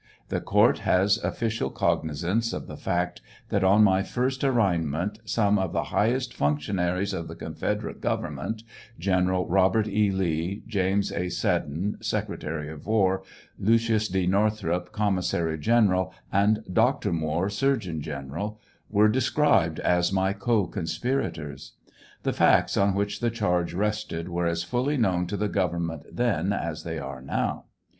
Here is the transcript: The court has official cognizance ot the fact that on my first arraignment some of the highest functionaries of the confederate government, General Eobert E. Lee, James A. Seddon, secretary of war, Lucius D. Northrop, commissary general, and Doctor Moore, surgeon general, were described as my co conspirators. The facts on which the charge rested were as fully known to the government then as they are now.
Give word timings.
The 0.29 0.41
court 0.41 0.79
has 0.79 1.17
official 1.19 1.69
cognizance 1.69 2.55
ot 2.55 2.65
the 2.65 2.75
fact 2.75 3.21
that 3.49 3.63
on 3.63 3.83
my 3.83 4.01
first 4.01 4.43
arraignment 4.43 5.19
some 5.25 5.59
of 5.59 5.73
the 5.73 5.83
highest 5.93 6.33
functionaries 6.33 7.13
of 7.13 7.27
the 7.27 7.35
confederate 7.35 8.01
government, 8.01 8.63
General 8.97 9.45
Eobert 9.45 9.87
E. 9.87 10.09
Lee, 10.09 10.63
James 10.65 11.11
A. 11.11 11.29
Seddon, 11.29 11.99
secretary 12.01 12.71
of 12.71 12.87
war, 12.87 13.21
Lucius 13.59 14.07
D. 14.07 14.25
Northrop, 14.25 14.91
commissary 14.91 15.59
general, 15.59 16.11
and 16.33 16.63
Doctor 16.73 17.13
Moore, 17.13 17.47
surgeon 17.47 18.01
general, 18.01 18.59
were 18.89 19.07
described 19.07 19.79
as 19.81 20.11
my 20.11 20.33
co 20.33 20.65
conspirators. 20.65 21.73
The 22.23 22.33
facts 22.33 22.75
on 22.75 22.95
which 22.95 23.19
the 23.19 23.29
charge 23.29 23.75
rested 23.75 24.29
were 24.29 24.47
as 24.47 24.63
fully 24.63 24.97
known 24.97 25.27
to 25.27 25.37
the 25.37 25.47
government 25.47 26.07
then 26.11 26.51
as 26.53 26.81
they 26.81 26.97
are 26.97 27.21
now. 27.21 27.65